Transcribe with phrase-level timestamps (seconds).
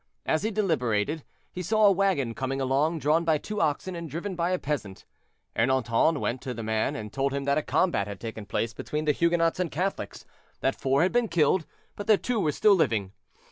[0.25, 4.33] As he deliberated, he saw a wagon coming along, drawn by two oxen, and driven
[4.33, 5.05] by a peasant.
[5.55, 9.05] Ernanton went to the man and told him that a combat had taken place between
[9.05, 10.25] the Huguenots and Catholics,
[10.61, 13.11] that four had been killed, but that two were still living.